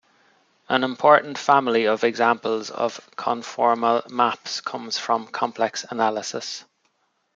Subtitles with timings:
[0.67, 6.65] An important family of examples of conformal maps comes from complex analysis.